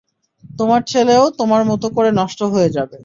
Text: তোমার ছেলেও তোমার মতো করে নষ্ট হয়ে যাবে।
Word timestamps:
তোমার 0.59 0.81
ছেলেও 0.83 1.23
তোমার 1.39 1.61
মতো 1.65 1.87
করে 1.95 2.09
নষ্ট 2.19 2.39
হয়ে 2.53 2.69
যাবে। 2.69 2.97